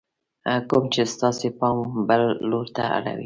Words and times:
کوم 0.69 0.83
چې 0.93 1.01
ستاسې 1.13 1.47
پام 1.59 1.77
بل 2.07 2.23
لور 2.49 2.67
ته 2.75 2.83
اړوي: 2.97 3.19